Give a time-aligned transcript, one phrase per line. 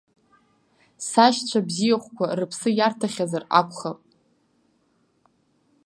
[1.07, 3.99] Сашьцәа бзиахәқәа рыԥсы иарҭахьазар акәхап.